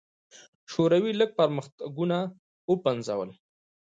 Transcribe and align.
شوروي 0.71 1.11
لړ 1.19 1.29
پرمختګونه 1.39 2.17
وپنځول. 2.71 3.29